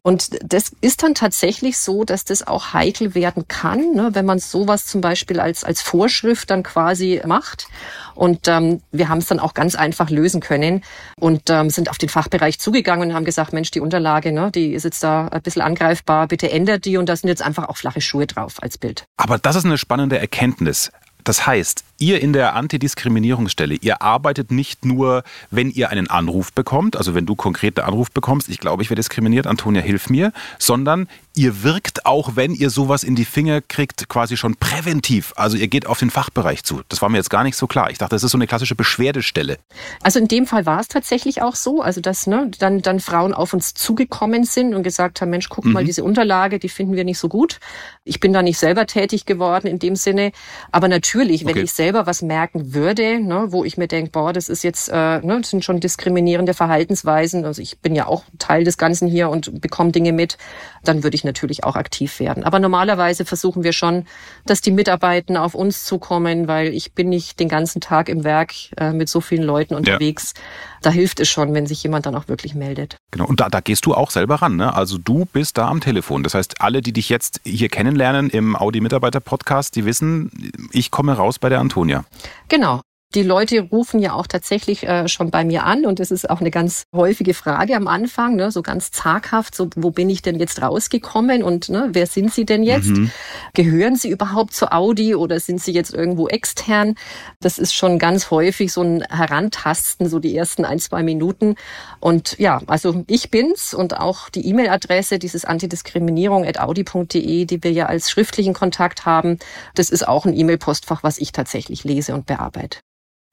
Und 0.06 0.38
das 0.41 0.71
ist 0.83 1.03
dann 1.03 1.15
tatsächlich 1.15 1.79
so, 1.79 2.05
dass 2.05 2.25
das 2.25 2.47
auch 2.47 2.73
heikel 2.73 3.17
werden 3.17 3.49
kann, 3.49 3.93
ne, 3.93 4.11
wenn 4.12 4.25
man 4.25 4.38
sowas 4.38 4.87
zum 4.87 5.00
Beispiel 5.00 5.41
als, 5.41 5.65
als 5.65 5.83
Vorschrift 5.83 6.49
dann 6.50 6.62
quasi 6.62 7.21
macht. 7.27 7.67
Und 8.15 8.47
ähm, 8.47 8.83
wir 8.93 9.09
haben 9.09 9.19
es 9.19 9.27
dann 9.27 9.41
auch 9.41 9.53
ganz 9.53 9.75
einfach 9.75 10.09
lösen 10.09 10.41
können 10.41 10.85
und 11.19 11.50
ähm, 11.50 11.71
sind 11.71 11.91
auf 11.91 11.99
den 11.99 12.09
Fachbereich 12.09 12.61
zugegangen 12.61 13.11
und 13.11 13.17
haben 13.17 13.25
gesagt, 13.25 13.53
Mensch, 13.53 13.73
die 13.73 13.81
Unterlage, 13.81 14.31
ne, 14.31 14.53
die 14.55 14.75
ist 14.75 14.85
jetzt 14.85 15.03
da 15.03 15.27
ein 15.27 15.43
bisschen 15.43 15.62
angreifbar, 15.62 16.29
bitte 16.29 16.53
ändert 16.53 16.85
die 16.85 16.99
und 16.99 17.09
da 17.09 17.17
sind 17.17 17.29
jetzt 17.29 17.43
einfach 17.43 17.69
auch 17.69 17.75
flache 17.76 18.00
Schuhe 18.00 18.26
drauf 18.26 18.62
als 18.62 18.78
Bild. 18.78 19.06
Aber 19.17 19.38
das 19.38 19.56
ist 19.56 19.64
eine 19.64 19.78
spannende 19.78 20.19
Erkenntnis. 20.19 20.90
Das 21.26 21.44
heißt, 21.44 21.82
ihr 21.99 22.20
in 22.23 22.32
der 22.32 22.55
Antidiskriminierungsstelle, 22.55 23.75
ihr 23.81 24.00
arbeitet 24.00 24.52
nicht 24.52 24.84
nur, 24.84 25.25
wenn 25.50 25.70
ihr 25.70 25.90
einen 25.90 26.08
Anruf 26.08 26.52
bekommt, 26.52 26.96
also 26.96 27.17
wenn 27.17 27.26
du 27.26 27.34
konkret 27.34 27.81
einen 27.81 27.88
Anruf 27.88 28.12
bekommst, 28.12 28.49
ich 28.49 28.61
glaube, 28.61 28.84
ich 28.84 28.90
werde 28.90 29.00
diskriminiert, 29.00 29.49
Antonia, 29.49 29.82
hilf 29.82 30.08
mir, 30.08 30.32
sondern 30.61 31.08
ihr 31.34 31.64
wirkt 31.64 32.06
auch, 32.06 32.37
wenn 32.37 32.55
ihr 32.55 32.70
sowas 32.70 33.02
in 33.02 33.14
die 33.14 33.25
Finger 33.25 33.61
kriegt, 33.61 34.08
quasi 34.08 34.37
schon 34.37 34.56
präventiv. 34.56 35.34
Also 35.37 35.56
ihr 35.56 35.69
geht 35.69 35.87
auf 35.87 35.99
den 35.99 36.11
Fachbereich 36.11 36.62
zu. 36.64 36.81
Das 36.88 37.02
war 37.02 37.08
mir 37.08 37.19
jetzt 37.19 37.28
gar 37.28 37.44
nicht 37.44 37.56
so 37.56 37.67
klar. 37.67 37.90
Ich 37.90 37.99
dachte, 37.99 38.14
das 38.14 38.23
ist 38.23 38.31
so 38.31 38.38
eine 38.38 38.46
klassische 38.46 38.75
Beschwerdestelle. 38.75 39.58
Also 40.02 40.19
in 40.19 40.28
dem 40.28 40.46
Fall 40.46 40.64
war 40.64 40.81
es 40.81 40.88
tatsächlich 40.88 41.43
auch 41.43 41.55
so, 41.55 41.82
also 41.82 42.00
dass 42.00 42.26
ne, 42.26 42.50
dann, 42.58 42.81
dann 42.81 43.00
Frauen 43.00 43.34
auf 43.34 43.52
uns 43.52 43.75
zugekommen 43.75 44.44
sind 44.44 44.75
und 44.75 44.82
gesagt 44.82 45.20
haben, 45.20 45.31
Mensch, 45.31 45.49
guck 45.50 45.64
mhm. 45.64 45.73
mal, 45.73 45.84
diese 45.84 46.05
Unterlage, 46.05 46.58
die 46.58 46.69
finden 46.70 46.94
wir 46.94 47.05
nicht 47.05 47.19
so 47.19 47.28
gut. 47.28 47.58
Ich 48.05 48.20
bin 48.20 48.32
da 48.32 48.43
nicht 48.43 48.58
selber 48.58 48.87
tätig 48.87 49.26
geworden 49.26 49.67
in 49.67 49.78
dem 49.78 49.96
Sinne, 49.96 50.32
aber 50.73 50.88
natürlich, 50.88 51.16
wenn 51.45 51.53
okay. 51.53 51.63
ich 51.63 51.73
selber 51.73 52.07
was 52.07 52.23
merken 52.23 52.75
würde, 52.75 53.21
ne, 53.21 53.47
wo 53.49 53.65
ich 53.65 53.77
mir 53.77 53.89
denke, 53.89 54.11
boah, 54.11 54.33
das 54.33 54.49
ist 54.49 54.63
jetzt, 54.63 54.89
äh, 54.89 55.21
ne, 55.21 55.39
das 55.41 55.51
sind 55.51 55.65
schon 55.65 55.81
diskriminierende 55.81 56.55
Verhaltensweisen, 56.55 57.45
also 57.45 57.63
ich 57.63 57.79
bin 57.79 57.95
ja 57.95 58.07
auch 58.07 58.25
Teil 58.39 58.65
des 58.65 58.79
Ganzen 58.79 59.09
hier 59.09 59.29
und 59.31 59.61
bekomme 59.61 59.93
Dinge 59.93 60.13
mit, 60.13 60.39
dann 60.85 61.03
würde 61.03 61.15
ich 61.15 61.25
natürlich 61.25 61.65
auch 61.65 61.77
aktiv 61.77 62.21
werden. 62.21 62.45
Aber 62.45 62.59
normalerweise 62.59 63.25
versuchen 63.25 63.65
wir 63.65 63.73
schon, 63.73 64.07
dass 64.45 64.61
die 64.61 64.71
Mitarbeiter 64.71 65.43
auf 65.43 65.55
uns 65.55 65.85
zukommen, 65.85 66.49
weil 66.49 66.69
ich 66.69 66.93
bin 66.93 67.09
nicht 67.09 67.41
den 67.41 67.49
ganzen 67.49 67.81
Tag 67.81 68.09
im 68.09 68.25
Werk 68.25 68.53
äh, 68.77 68.93
mit 68.93 69.09
so 69.09 69.21
vielen 69.21 69.43
Leuten 69.43 69.75
unterwegs. 69.75 70.35
Ja. 70.37 70.43
Da 70.87 70.93
hilft 70.93 71.19
es 71.19 71.29
schon, 71.29 71.53
wenn 71.53 71.67
sich 71.67 71.83
jemand 71.83 72.06
dann 72.06 72.15
auch 72.15 72.29
wirklich 72.29 72.55
meldet. 72.55 72.97
Genau, 73.11 73.27
und 73.27 73.41
da, 73.41 73.49
da 73.49 73.59
gehst 73.59 73.87
du 73.87 73.94
auch 73.94 74.12
selber 74.12 74.37
ran. 74.37 74.55
Ne? 74.55 74.73
Also 74.73 74.99
du 74.99 75.25
bist 75.25 75.59
da 75.59 75.67
am 75.67 75.81
Telefon. 75.81 76.23
Das 76.23 76.35
heißt, 76.35 76.61
alle, 76.61 76.81
die 76.81 76.93
dich 76.93 77.09
jetzt 77.09 77.41
hier 77.43 77.69
kennenlernen 77.69 78.31
im 78.31 78.55
Audi-Mitarbeiter-Podcast, 78.55 79.75
die 79.75 79.85
wissen, 79.85 80.31
ich 80.71 80.93
komme 80.93 81.14
raus 81.14 81.40
bei 81.40 81.49
der 81.49 81.59
Antonia. 81.59 82.05
Genau. 82.49 82.83
Die 83.15 83.23
Leute 83.23 83.61
rufen 83.61 84.01
ja 84.01 84.13
auch 84.13 84.27
tatsächlich 84.27 84.83
äh, 84.83 85.09
schon 85.09 85.31
bei 85.31 85.43
mir 85.43 85.65
an 85.65 85.87
und 85.87 86.01
das 86.01 86.11
ist 86.11 86.29
auch 86.29 86.41
eine 86.41 86.51
ganz 86.51 86.83
häufige 86.95 87.33
Frage 87.33 87.75
am 87.75 87.89
Anfang, 87.89 88.37
ne, 88.37 88.51
so 88.51 88.61
ganz 88.61 88.91
zaghaft, 88.91 89.55
so 89.55 89.71
wo 89.75 89.91
bin 89.91 90.11
ich 90.11 90.21
denn 90.21 90.39
jetzt 90.39 90.61
rausgekommen 90.61 91.43
und 91.43 91.71
ne, 91.71 91.89
wer 91.93 92.07
sind 92.07 92.35
Sie 92.35 92.45
denn 92.45 92.63
jetzt? 92.63 92.89
Mhm. 92.89 93.11
Gehören 93.55 93.97
Sie 93.97 94.11
überhaupt 94.11 94.53
zu 94.53 94.71
Audi 94.71 95.15
oder 95.15 95.41
sind 95.41 95.63
Sie 95.63 95.73
jetzt 95.73 95.95
irgendwo 95.95 96.29
extern? 96.29 96.95
Das 97.41 97.59
ist 97.59 97.75
schon 97.75 97.99
ganz 97.99 98.31
häufig 98.31 98.71
so 98.71 98.83
ein 98.83 99.03
Herantasten, 99.09 100.11
so 100.11 100.19
die 100.19 100.37
ersten 100.37 100.67
ein, 100.67 100.79
zwei 100.79 101.03
Minuten. 101.03 101.55
Und 102.01 102.39
ja, 102.39 102.61
also 102.67 103.03
ich 103.07 103.31
bin's 103.31 103.73
und 103.73 103.99
auch 103.99 104.29
die 104.29 104.47
E-Mail-Adresse, 104.47 105.19
dieses 105.19 105.47
antidiskriminierung.audi.de, 105.47 107.47
die 107.47 107.65
wir 107.65 107.73
ja 107.73 107.87
als 107.87 108.11
schriftlichen 108.11 108.53
Kontakt 108.53 109.07
haben, 109.07 109.39
das 109.75 109.89
ist 109.89 110.07
auch 110.07 110.27
ein 110.27 110.37
E-Mail-Postfach, 110.37 111.03
was 111.03 111.17
ich 111.17 111.33
tatsächlich 111.33 111.85
lese 111.85 112.13
und 112.13 112.27
bearbeite. 112.27 112.81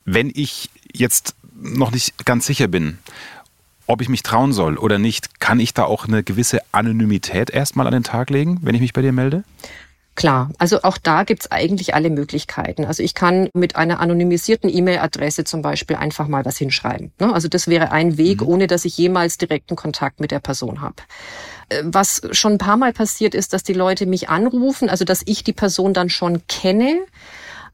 Wenn 0.06 0.32
ich 0.34 0.70
jetzt 0.94 1.36
noch 1.56 1.92
nicht 1.92 2.26
ganz 2.26 2.46
sicher 2.46 2.68
bin, 2.68 3.00
ob 3.88 4.02
ich 4.02 4.10
mich 4.10 4.24
trauen 4.24 4.54
soll 4.54 4.78
oder 4.78 5.00
nicht, 5.00 5.40
kann 5.40 5.60
ich 5.60 5.74
da 5.74 5.84
auch 5.86 6.08
eine 6.08 6.24
gewisse 6.24 6.60
Anonymität 6.72 7.50
erstmal 7.50 7.88
an 7.88 7.94
den 7.94 8.04
Tag 8.04 8.30
legen, 8.30 8.60
wenn 8.62 8.76
ich 8.76 8.82
mich 8.82 8.94
bei 8.94 9.02
dir 9.02 9.12
melde? 9.12 9.44
Klar, 10.16 10.52
also 10.60 10.84
auch 10.84 11.00
da 11.00 11.24
gibt's 11.24 11.50
eigentlich 11.50 11.96
alle 11.96 12.12
Möglichkeiten. 12.12 12.86
Also 12.86 13.02
ich 13.02 13.16
kann 13.16 13.50
mit 13.56 13.76
einer 13.76 14.00
anonymisierten 14.00 14.70
E-Mail-Adresse 14.70 15.44
zum 15.44 15.64
Beispiel 15.64 15.96
einfach 15.96 16.28
mal 16.28 16.46
was 16.46 16.58
hinschreiben. 16.58 17.12
Ne? 17.20 17.34
Also 17.34 17.48
das 17.48 17.68
wäre 17.68 17.92
ein 17.92 18.16
Weg, 18.18 18.42
mhm. 18.42 18.48
ohne 18.48 18.68
dass 18.68 18.86
ich 18.86 18.96
jemals 18.96 19.40
direkten 19.40 19.76
Kontakt 19.76 20.20
mit 20.20 20.30
der 20.30 20.40
Person 20.40 20.82
habe. 20.82 20.98
Äh, 21.70 21.82
was 21.86 22.22
schon 22.32 22.54
ein 22.54 22.58
paar 22.60 22.78
Mal 22.78 22.94
passiert 22.94 23.34
ist, 23.34 23.54
dass 23.54 23.64
die 23.64 23.74
Leute 23.74 24.06
mich 24.06 24.30
anrufen, 24.30 24.88
also 24.88 25.04
dass 25.04 25.24
ich 25.26 25.44
die 25.44 25.54
Person 25.54 25.96
dann 25.96 26.10
schon 26.10 26.46
kenne 26.48 27.00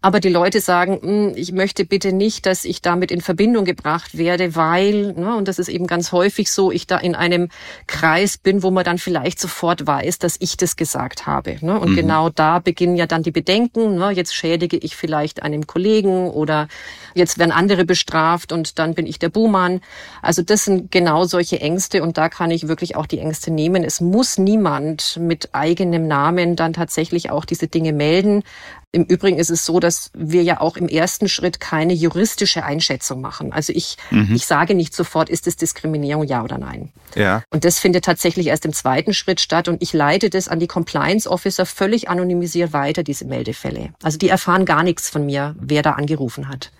Aber 0.01 0.21
die 0.21 0.29
Leute 0.29 0.61
sagen, 0.61 0.99
hm, 1.01 1.33
ich 1.35 1.51
möchte 1.51 1.83
bitte 1.83 2.13
nicht, 2.13 2.45
dass 2.45 2.63
ich 2.63 2.81
damit 2.81 3.11
in 3.11 3.19
Verbindung 3.19 3.65
gebracht 3.65 4.17
werde, 4.17 4.55
weil, 4.55 5.13
ne, 5.13 5.35
und 5.35 5.47
das 5.47 5.59
ist 5.59 5.67
eben 5.67 5.87
ganz 5.87 6.13
häufig 6.13 6.51
so, 6.51 6.71
ich 6.71 6.87
da 6.87 6.97
in 6.97 7.15
einem 7.15 7.49
Kreis 7.85 8.37
bin, 8.37 8.63
wo 8.63 8.71
man 8.71 8.85
dann 8.85 8.97
vielleicht 8.97 9.39
sofort 9.39 9.87
weiß, 9.87 10.19
dass 10.19 10.37
ich 10.39 10.55
das 10.55 10.77
gesagt 10.77 11.27
habe. 11.27 11.57
Ne? 11.61 11.77
Und 11.77 11.91
mhm. 11.91 11.95
genau 11.95 12.29
da 12.29 12.59
beginnen 12.59 12.95
ja 12.95 13.07
dann 13.07 13.23
die 13.23 13.31
Bedenken. 13.31 13.95
Ne? 13.95 14.11
Jetzt 14.11 14.33
schädige 14.33 14.77
ich 14.77 14.95
vielleicht 14.95 15.43
einem 15.43 15.67
Kollegen 15.67 16.29
oder 16.29 16.69
jetzt 17.13 17.37
werden 17.37 17.51
andere 17.51 17.83
bestraft 17.83 18.53
und 18.53 18.79
dann 18.79 18.93
bin 18.93 19.05
ich 19.05 19.19
der 19.19 19.29
Buhmann. 19.29 19.81
Also 20.21 20.41
das 20.41 20.63
sind 20.63 20.91
genau 20.91 21.25
solche 21.25 21.59
Ängste 21.59 22.03
und 22.03 22.17
da 22.17 22.29
kann 22.29 22.51
ich 22.51 22.69
wirklich 22.69 22.95
auch 22.95 23.05
die 23.05 23.19
Ängste 23.19 23.51
nehmen. 23.51 23.83
Es 23.83 23.99
muss 23.99 24.37
niemand 24.37 25.17
mit 25.19 25.49
eigenem 25.53 26.07
Namen 26.07 26.55
dann 26.55 26.71
tatsächlich 26.71 27.31
auch 27.31 27.43
diese 27.43 27.67
Dinge 27.67 27.91
melden. 27.91 28.43
Im 28.91 29.03
Übrigen 29.03 29.37
ist 29.37 29.51
es 29.51 29.65
so, 29.65 29.79
dass 29.79 30.09
wir 30.15 30.41
ja 30.41 30.61
auch 30.61 30.75
im 30.75 30.87
ersten 30.87 31.29
Schritt 31.29 31.59
keine 31.59 31.93
juristische 31.93 32.63
Einschätzung 32.63 33.21
machen. 33.21 33.53
Also 33.53 33.71
ich, 33.71 33.97
mhm. 34.09 34.33
ich 34.33 34.47
sage 34.47 34.73
nicht 34.73 34.95
sofort, 34.95 35.29
ist 35.29 35.45
es 35.45 35.55
Diskriminierung, 35.57 36.23
ja 36.23 36.43
oder 36.43 36.57
nein. 36.57 36.91
Ja. 37.13 37.43
Und 37.51 37.65
das 37.65 37.77
findet 37.77 38.05
tatsächlich 38.05 38.47
erst 38.47 38.65
im 38.65 38.73
zweiten 38.73 39.13
Schritt 39.13 39.41
statt 39.41 39.67
und 39.67 39.83
ich 39.83 39.93
leite 39.93 40.31
das 40.31 40.47
an 40.47 40.59
die 40.59 40.65
Compliance 40.65 41.29
Officer 41.29 41.67
völlig 41.67 42.09
anonymisiert 42.09 42.73
weiter, 42.73 43.03
diese 43.03 43.25
Meldefälle. 43.25 43.91
Also 44.01 44.17
die 44.17 44.29
erfahren 44.29 44.65
gar 44.65 44.81
nichts 44.81 45.09
von 45.09 45.23
mir, 45.23 45.55
wer 45.59 45.83
da 45.83 45.91
angerufen 45.91 46.47
hat. 46.47 46.71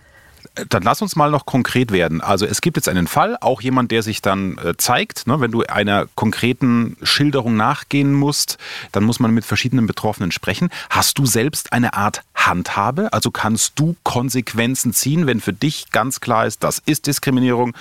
Dann 0.68 0.82
lass 0.82 1.00
uns 1.00 1.16
mal 1.16 1.30
noch 1.30 1.46
konkret 1.46 1.92
werden. 1.92 2.20
Also 2.20 2.44
es 2.44 2.60
gibt 2.60 2.76
jetzt 2.76 2.88
einen 2.88 3.06
Fall, 3.06 3.36
auch 3.40 3.60
jemand, 3.60 3.90
der 3.90 4.02
sich 4.02 4.20
dann 4.20 4.58
äh, 4.58 4.76
zeigt. 4.76 5.26
Ne, 5.26 5.40
wenn 5.40 5.52
du 5.52 5.62
einer 5.62 6.06
konkreten 6.14 6.96
Schilderung 7.02 7.56
nachgehen 7.56 8.12
musst, 8.12 8.58
dann 8.92 9.04
muss 9.04 9.20
man 9.20 9.32
mit 9.32 9.44
verschiedenen 9.44 9.86
Betroffenen 9.86 10.32
sprechen. 10.32 10.70
Hast 10.90 11.18
du 11.18 11.26
selbst 11.26 11.72
eine 11.72 11.94
Art 11.94 12.22
Handhabe? 12.46 13.12
Also 13.12 13.30
kannst 13.30 13.78
du 13.78 13.96
Konsequenzen 14.02 14.92
ziehen, 14.92 15.26
wenn 15.26 15.40
für 15.40 15.52
dich 15.52 15.90
ganz 15.90 16.20
klar 16.20 16.46
ist, 16.46 16.64
das 16.64 16.80
ist 16.84 17.06
Diskriminierung, 17.06 17.74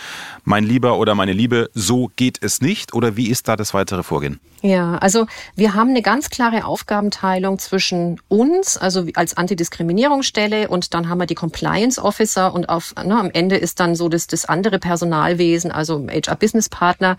mein 0.43 0.63
Lieber 0.63 0.97
oder 0.97 1.15
meine 1.15 1.33
Liebe, 1.33 1.69
so 1.73 2.11
geht 2.15 2.41
es 2.41 2.61
nicht? 2.61 2.93
Oder 2.93 3.15
wie 3.15 3.29
ist 3.29 3.47
da 3.47 3.55
das 3.55 3.73
weitere 3.73 4.03
Vorgehen? 4.03 4.39
Ja, 4.61 4.97
also 4.97 5.25
wir 5.55 5.73
haben 5.73 5.89
eine 5.89 6.01
ganz 6.01 6.29
klare 6.29 6.65
Aufgabenteilung 6.65 7.59
zwischen 7.59 8.19
uns, 8.27 8.75
also 8.75 9.07
als 9.15 9.37
Antidiskriminierungsstelle 9.37 10.67
und 10.67 10.93
dann 10.93 11.07
haben 11.07 11.19
wir 11.19 11.27
die 11.27 11.35
Compliance 11.35 12.01
Officer 12.01 12.53
und 12.53 12.67
auf, 12.67 12.93
ne, 12.95 13.17
am 13.17 13.31
Ende 13.31 13.55
ist 13.55 13.79
dann 13.79 13.95
so 13.95 14.09
das, 14.09 14.27
das 14.27 14.45
andere 14.45 14.77
Personalwesen, 14.77 15.71
also 15.71 16.05
HR 16.09 16.35
Business 16.35 16.67
Partner. 16.67 17.15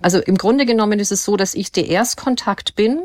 Also 0.00 0.20
im 0.20 0.38
Grunde 0.38 0.66
genommen 0.66 1.00
ist 1.00 1.10
es 1.10 1.24
so, 1.24 1.36
dass 1.36 1.54
ich 1.54 1.72
der 1.72 1.88
Erstkontakt 1.88 2.76
bin 2.76 3.00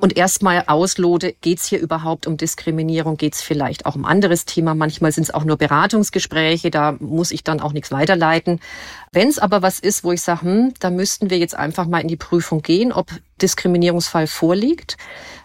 und 0.00 0.16
erstmal 0.16 0.64
auslote, 0.66 1.34
geht 1.40 1.58
es 1.58 1.66
hier 1.66 1.80
überhaupt 1.80 2.26
um 2.26 2.36
Diskriminierung, 2.36 3.16
geht 3.16 3.34
es 3.34 3.42
vielleicht 3.42 3.86
auch 3.86 3.94
um 3.94 4.04
anderes 4.04 4.44
Thema. 4.44 4.74
Manchmal 4.74 5.12
sind 5.12 5.24
es 5.24 5.34
auch 5.34 5.44
nur 5.44 5.56
Beratungsgespräche, 5.56 6.70
da 6.70 6.96
muss 7.00 7.30
ich 7.30 7.44
dann 7.44 7.60
auch 7.60 7.72
nichts 7.72 7.90
weiterleiten. 7.90 8.60
Wenn 9.12 9.28
es 9.28 9.38
aber 9.38 9.62
was 9.62 9.78
ist, 9.78 10.04
wo 10.04 10.12
ich 10.12 10.22
sage, 10.22 10.42
hm, 10.42 10.74
da 10.80 10.90
müssten 10.90 11.30
wir 11.30 11.38
jetzt 11.38 11.54
einfach 11.54 11.86
mal 11.86 12.00
in 12.00 12.08
die 12.08 12.16
Prüfung 12.16 12.62
gehen, 12.62 12.92
ob 12.92 13.10
Diskriminierungsfall 13.40 14.26
vorliegt, 14.26 14.96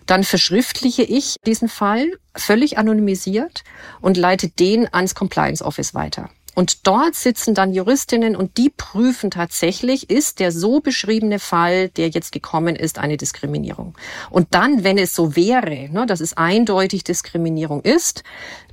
dann 0.05 0.23
verschriftliche 0.23 1.03
ich 1.03 1.37
diesen 1.45 1.69
Fall 1.69 2.11
völlig 2.35 2.77
anonymisiert 2.77 3.63
und 4.01 4.17
leite 4.17 4.49
den 4.49 4.91
ans 4.93 5.15
Compliance 5.15 5.63
Office 5.63 5.93
weiter. 5.93 6.29
Und 6.55 6.85
dort 6.87 7.15
sitzen 7.15 7.55
dann 7.55 7.73
Juristinnen 7.73 8.35
und 8.35 8.57
die 8.57 8.69
prüfen 8.69 9.31
tatsächlich, 9.31 10.09
ist 10.09 10.39
der 10.39 10.51
so 10.51 10.79
beschriebene 10.79 11.39
Fall, 11.39 11.89
der 11.89 12.09
jetzt 12.09 12.31
gekommen 12.31 12.75
ist, 12.75 12.99
eine 12.99 13.17
Diskriminierung. 13.17 13.95
Und 14.29 14.53
dann, 14.53 14.83
wenn 14.83 14.97
es 14.97 15.15
so 15.15 15.35
wäre, 15.35 15.89
ne, 15.89 16.05
dass 16.05 16.21
es 16.21 16.37
eindeutig 16.37 17.03
Diskriminierung 17.03 17.81
ist, 17.81 18.23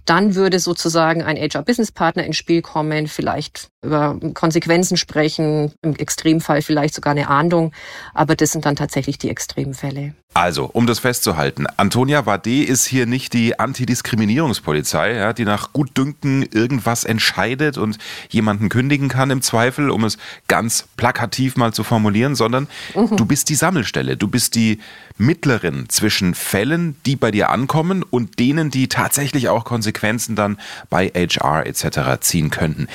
dann 0.04 0.34
würde 0.34 0.58
sozusagen 0.58 1.22
ein 1.22 1.36
HR-Business-Partner 1.36 2.24
ins 2.24 2.36
Spiel 2.36 2.62
kommen, 2.62 3.06
vielleicht 3.06 3.68
über 3.82 4.18
Konsequenzen 4.34 4.96
sprechen, 4.96 5.72
im 5.82 5.94
Extremfall 5.94 6.62
vielleicht 6.62 6.94
sogar 6.94 7.12
eine 7.12 7.28
Ahndung. 7.28 7.72
Aber 8.12 8.34
das 8.34 8.50
sind 8.50 8.66
dann 8.66 8.76
tatsächlich 8.76 9.18
die 9.18 9.30
Extremfälle. 9.30 10.14
Also, 10.32 10.66
um 10.66 10.86
das 10.86 11.00
festzuhalten, 11.00 11.66
Antonia 11.76 12.24
Wade 12.24 12.62
ist 12.62 12.86
hier 12.86 13.06
nicht 13.06 13.32
die 13.32 13.58
Antidiskriminierungspolizei, 13.58 15.14
ja, 15.14 15.32
die 15.32 15.44
nach 15.44 15.72
Gutdünken 15.72 16.42
irgendwas 16.42 17.02
entscheidet 17.02 17.78
und 17.78 17.98
jemanden 18.28 18.68
kündigen 18.68 19.08
kann 19.08 19.30
im 19.30 19.42
Zweifel, 19.42 19.90
um 19.90 20.04
es 20.04 20.18
ganz 20.46 20.86
plakativ 20.96 21.56
mal 21.56 21.74
zu 21.74 21.82
formulieren, 21.82 22.36
sondern 22.36 22.68
mhm. 22.94 23.16
du 23.16 23.24
bist 23.24 23.48
die 23.48 23.56
Sammelstelle, 23.56 24.16
du 24.16 24.28
bist 24.28 24.54
die 24.54 24.78
Mittlerin 25.18 25.88
zwischen 25.88 26.36
Fällen, 26.36 26.94
die 27.06 27.16
bei 27.16 27.32
dir 27.32 27.50
ankommen 27.50 28.04
und 28.04 28.38
denen, 28.38 28.70
die 28.70 28.86
tatsächlich 28.86 29.48
auch 29.48 29.64
Konsequenzen 29.64 30.36
dann 30.36 30.58
bei 30.90 31.08
HR 31.08 31.66
etc. 31.66 32.20
ziehen 32.20 32.50
könnten. 32.50 32.86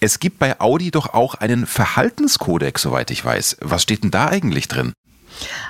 Es 0.00 0.18
gibt 0.18 0.40
bei 0.40 0.60
Audi 0.60 0.90
doch 0.90 1.14
auch 1.14 1.36
einen 1.36 1.66
Verhaltenskodex, 1.66 2.82
soweit 2.82 3.12
ich 3.12 3.24
weiß. 3.24 3.58
Was 3.60 3.84
steht 3.84 4.02
denn 4.02 4.10
da 4.10 4.26
eigentlich 4.26 4.66
drin? 4.66 4.92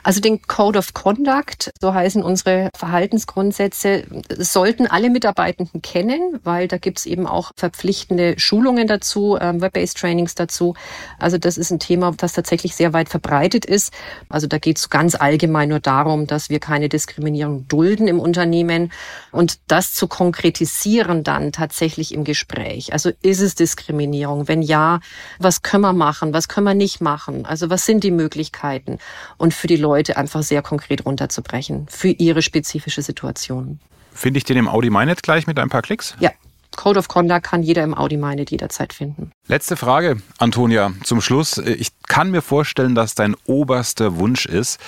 Also 0.02 0.20
den 0.20 0.42
Code 0.42 0.78
of 0.78 0.94
Conduct, 0.94 1.72
so 1.80 1.94
heißen 1.94 2.22
unsere 2.22 2.70
Verhaltensgrundsätze, 2.76 4.04
sollten 4.36 4.86
alle 4.86 5.10
Mitarbeitenden 5.10 5.82
kennen, 5.82 6.40
weil 6.44 6.68
da 6.68 6.78
gibt's 6.78 7.06
eben 7.06 7.26
auch 7.26 7.52
verpflichtende 7.56 8.34
Schulungen 8.38 8.86
dazu, 8.86 9.38
ähm, 9.40 9.60
Web-based 9.60 9.98
Trainings 9.98 10.34
dazu. 10.34 10.74
Also 11.18 11.38
das 11.38 11.56
ist 11.58 11.70
ein 11.70 11.78
Thema, 11.78 12.12
das 12.16 12.32
tatsächlich 12.32 12.74
sehr 12.74 12.92
weit 12.92 13.08
verbreitet 13.08 13.64
ist. 13.64 13.92
Also 14.28 14.46
da 14.46 14.58
geht's 14.58 14.90
ganz 14.90 15.14
allgemein 15.14 15.70
nur 15.70 15.80
darum, 15.80 16.26
dass 16.26 16.50
wir 16.50 16.60
keine 16.60 16.88
Diskriminierung 16.88 17.66
dulden 17.68 18.08
im 18.08 18.20
Unternehmen 18.20 18.92
und 19.32 19.58
das 19.68 19.94
zu 19.94 20.06
konkretisieren 20.08 21.24
dann 21.24 21.52
tatsächlich 21.52 22.12
im 22.12 22.24
Gespräch. 22.24 22.92
Also 22.92 23.10
ist 23.22 23.40
es 23.40 23.54
Diskriminierung? 23.54 24.48
Wenn 24.48 24.62
ja, 24.62 25.00
was 25.38 25.62
können 25.62 25.82
wir 25.82 25.92
machen? 25.92 26.32
Was 26.34 26.48
können 26.48 26.66
wir 26.66 26.74
nicht 26.74 27.00
machen? 27.00 27.46
Also 27.46 27.70
was 27.70 27.86
sind 27.86 28.04
die 28.04 28.10
Möglichkeiten? 28.10 28.98
Und 29.38 29.53
für 29.54 29.66
die 29.66 29.76
Leute 29.76 30.16
einfach 30.16 30.42
sehr 30.42 30.62
konkret 30.62 31.04
runterzubrechen 31.06 31.86
für 31.88 32.08
ihre 32.08 32.42
spezifische 32.42 33.02
Situation. 33.02 33.80
Finde 34.12 34.38
ich 34.38 34.44
den 34.44 34.56
im 34.56 34.68
Audi 34.68 34.90
MyNet 34.90 35.22
gleich 35.22 35.46
mit 35.46 35.58
ein 35.58 35.68
paar 35.68 35.82
Klicks? 35.82 36.14
Ja. 36.20 36.30
Code 36.76 36.98
of 36.98 37.06
Conduct 37.06 37.44
kann 37.44 37.62
jeder 37.62 37.84
im 37.84 37.94
Audi 37.94 38.16
MyNet 38.16 38.50
jederzeit 38.50 38.92
finden. 38.92 39.30
Letzte 39.46 39.76
Frage, 39.76 40.20
Antonia, 40.38 40.92
zum 41.04 41.20
Schluss. 41.20 41.58
Ich 41.58 41.90
kann 42.08 42.32
mir 42.32 42.42
vorstellen, 42.42 42.96
dass 42.96 43.14
dein 43.14 43.36
oberster 43.44 44.16
Wunsch 44.16 44.46
ist, 44.46 44.80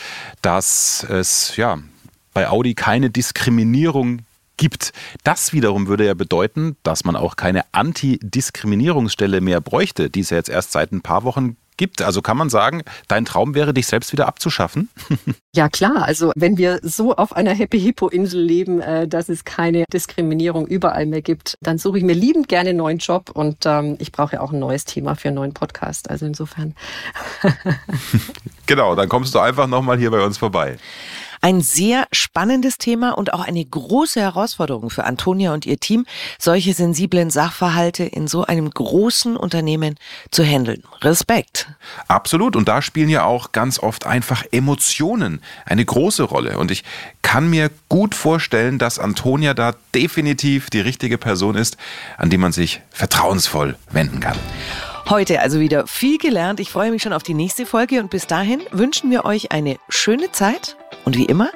dass 0.42 1.04
es 1.08 1.56
ja 1.56 1.78
bei 2.34 2.48
Audi 2.48 2.74
keine 2.74 3.10
Diskriminierung 3.10 4.22
gibt. 4.56 4.92
Das 5.22 5.52
wiederum 5.52 5.86
würde 5.86 6.06
ja 6.06 6.14
bedeuten, 6.14 6.76
dass 6.82 7.04
man 7.04 7.16
auch 7.16 7.36
keine 7.36 7.64
Antidiskriminierungsstelle 7.72 9.40
mehr 9.40 9.60
bräuchte, 9.60 10.10
die 10.10 10.20
es 10.20 10.30
ja 10.30 10.38
jetzt 10.38 10.48
erst 10.48 10.72
seit 10.72 10.92
ein 10.92 11.02
paar 11.02 11.24
Wochen 11.24 11.56
gibt. 11.76 12.02
Also 12.02 12.22
kann 12.22 12.36
man 12.36 12.50
sagen, 12.50 12.82
dein 13.08 13.24
Traum 13.24 13.54
wäre, 13.54 13.74
dich 13.74 13.86
selbst 13.86 14.12
wieder 14.12 14.26
abzuschaffen? 14.26 14.88
Ja 15.56 15.70
klar, 15.70 16.04
also 16.04 16.32
wenn 16.36 16.58
wir 16.58 16.80
so 16.82 17.16
auf 17.16 17.34
einer 17.34 17.54
Happy 17.54 17.80
Hippo 17.80 18.08
Insel 18.08 18.42
leben, 18.42 18.82
äh, 18.82 19.08
dass 19.08 19.30
es 19.30 19.46
keine 19.46 19.84
Diskriminierung 19.90 20.66
überall 20.66 21.06
mehr 21.06 21.22
gibt, 21.22 21.56
dann 21.62 21.78
suche 21.78 21.96
ich 21.96 22.04
mir 22.04 22.12
liebend 22.12 22.46
gerne 22.50 22.68
einen 22.68 22.78
neuen 22.78 22.98
Job 22.98 23.30
und 23.30 23.64
ähm, 23.64 23.96
ich 23.98 24.12
brauche 24.12 24.34
ja 24.34 24.42
auch 24.42 24.52
ein 24.52 24.58
neues 24.58 24.84
Thema 24.84 25.14
für 25.14 25.28
einen 25.28 25.36
neuen 25.36 25.54
Podcast. 25.54 26.10
Also 26.10 26.26
insofern. 26.26 26.74
genau, 28.66 28.94
dann 28.96 29.08
kommst 29.08 29.34
du 29.34 29.38
einfach 29.38 29.66
nochmal 29.66 29.96
hier 29.96 30.10
bei 30.10 30.22
uns 30.22 30.36
vorbei. 30.36 30.76
Ein 31.46 31.60
sehr 31.60 32.08
spannendes 32.10 32.76
Thema 32.76 33.16
und 33.16 33.32
auch 33.32 33.38
eine 33.38 33.64
große 33.64 34.20
Herausforderung 34.20 34.90
für 34.90 35.04
Antonia 35.04 35.54
und 35.54 35.64
ihr 35.64 35.78
Team, 35.78 36.04
solche 36.40 36.74
sensiblen 36.74 37.30
Sachverhalte 37.30 38.02
in 38.02 38.26
so 38.26 38.44
einem 38.44 38.68
großen 38.68 39.36
Unternehmen 39.36 39.94
zu 40.32 40.42
handeln. 40.42 40.82
Respekt. 41.02 41.68
Absolut. 42.08 42.56
Und 42.56 42.66
da 42.66 42.82
spielen 42.82 43.08
ja 43.08 43.22
auch 43.22 43.52
ganz 43.52 43.78
oft 43.78 44.06
einfach 44.06 44.42
Emotionen 44.50 45.40
eine 45.64 45.84
große 45.84 46.24
Rolle. 46.24 46.58
Und 46.58 46.72
ich 46.72 46.82
kann 47.22 47.48
mir 47.48 47.70
gut 47.88 48.16
vorstellen, 48.16 48.80
dass 48.80 48.98
Antonia 48.98 49.54
da 49.54 49.76
definitiv 49.94 50.68
die 50.68 50.80
richtige 50.80 51.16
Person 51.16 51.54
ist, 51.54 51.76
an 52.18 52.28
die 52.28 52.38
man 52.38 52.50
sich 52.50 52.80
vertrauensvoll 52.90 53.76
wenden 53.92 54.18
kann. 54.18 54.36
Heute 55.08 55.40
also 55.40 55.60
wieder 55.60 55.86
viel 55.86 56.18
gelernt. 56.18 56.58
Ich 56.58 56.70
freue 56.70 56.90
mich 56.90 57.02
schon 57.02 57.12
auf 57.12 57.22
die 57.22 57.34
nächste 57.34 57.64
Folge 57.64 58.00
und 58.00 58.10
bis 58.10 58.26
dahin 58.26 58.60
wünschen 58.72 59.08
wir 59.10 59.24
euch 59.24 59.52
eine 59.52 59.76
schöne 59.88 60.32
Zeit 60.32 60.76
und 61.04 61.16
wie 61.16 61.26
immer, 61.26 61.50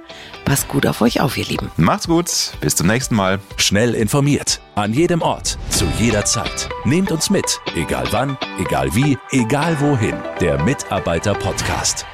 passt 0.44 0.68
gut 0.68 0.86
auf 0.86 1.00
euch 1.00 1.20
auf, 1.20 1.36
ihr 1.36 1.46
Lieben. 1.46 1.68
Macht's 1.76 2.06
gut, 2.06 2.30
bis 2.60 2.76
zum 2.76 2.86
nächsten 2.86 3.16
Mal. 3.16 3.40
Schnell 3.56 3.94
informiert, 3.94 4.60
an 4.76 4.92
jedem 4.92 5.20
Ort, 5.20 5.58
zu 5.70 5.84
jeder 5.98 6.24
Zeit. 6.24 6.68
Nehmt 6.84 7.10
uns 7.10 7.28
mit, 7.28 7.60
egal 7.74 8.06
wann, 8.12 8.38
egal 8.60 8.94
wie, 8.94 9.18
egal 9.32 9.80
wohin. 9.80 10.14
Der 10.40 10.62
Mitarbeiter-Podcast. 10.62 12.06